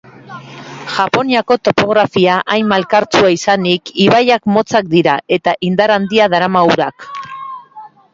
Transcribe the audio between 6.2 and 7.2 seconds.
darama urak.